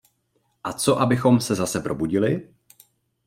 A 0.63 0.73
co 0.73 0.99
abychom 0.99 1.39
se 1.39 1.55
zase 1.55 1.79
probudili? 1.79 2.49